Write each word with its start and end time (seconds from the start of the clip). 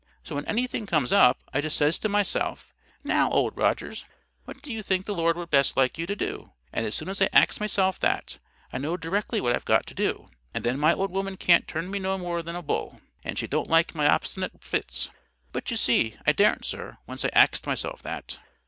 So 0.23 0.33
when 0.33 0.45
anything 0.47 0.87
comes 0.87 1.13
up, 1.13 1.37
I 1.53 1.61
just 1.61 1.77
says 1.77 1.99
to 1.99 2.09
myself, 2.09 2.73
'Now, 3.03 3.29
Old 3.29 3.55
Rogers, 3.55 4.03
what 4.45 4.59
do 4.63 4.73
you 4.73 4.81
think 4.81 5.05
the 5.05 5.13
Lord 5.13 5.37
would 5.37 5.51
best 5.51 5.77
like 5.77 5.99
you 5.99 6.07
to 6.07 6.15
do?' 6.15 6.53
And 6.73 6.87
as 6.87 6.95
soon 6.95 7.07
as 7.07 7.21
I 7.21 7.29
ax 7.31 7.59
myself 7.59 7.99
that, 7.99 8.39
I 8.73 8.79
know 8.79 8.97
directly 8.97 9.39
what 9.39 9.55
I've 9.55 9.63
got 9.63 9.85
to 9.85 9.93
do; 9.93 10.29
and 10.55 10.63
then 10.63 10.79
my 10.79 10.91
old 10.95 11.11
woman 11.11 11.37
can't 11.37 11.67
turn 11.67 11.91
me 11.91 11.99
no 11.99 12.17
more 12.17 12.41
than 12.41 12.55
a 12.55 12.63
bull. 12.63 12.99
And 13.23 13.37
she 13.37 13.45
don't 13.45 13.69
like 13.69 13.93
my 13.93 14.07
obstinate 14.09 14.63
fits. 14.63 15.11
But, 15.51 15.69
you 15.69 15.77
see, 15.77 16.15
I 16.25 16.31
daren't 16.31 16.65
sir, 16.65 16.97
once 17.05 17.23
I 17.23 17.29
axed 17.35 17.67
myself 17.67 18.01
that." 18.01 18.39